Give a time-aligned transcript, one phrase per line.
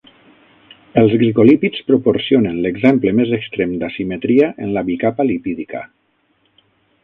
[1.01, 5.87] Els glicolípids proporcionen l'exemple més extrem d'asimetria en la bicapa lipídica.